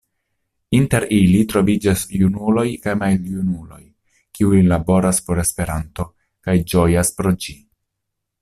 Inter 0.75 1.03
ili 1.17 1.41
troviĝas 1.51 2.05
junuloj 2.21 2.65
kaj 2.87 2.95
maljunuloj, 3.03 3.79
kiuj 4.39 4.65
laboras 4.75 5.23
por 5.29 5.45
Esperanto 5.47 6.11
kaj 6.49 6.61
ĝojas 6.75 7.17
pro 7.21 7.39
ĝi. 7.47 7.61